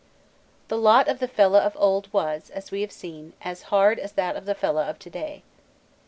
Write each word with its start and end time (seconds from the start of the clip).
The 0.67 0.79
lot 0.79 1.07
of 1.07 1.19
the 1.19 1.27
fellah 1.27 1.59
of 1.61 1.77
old 1.77 2.11
was, 2.11 2.49
as 2.49 2.71
we 2.71 2.81
have 2.81 2.91
seen, 2.91 3.33
as 3.43 3.61
hard 3.69 3.99
as 3.99 4.13
that 4.13 4.35
of 4.35 4.45
the 4.45 4.55
fellah 4.55 4.89
of 4.89 4.97
to 4.97 5.11
day. 5.11 5.43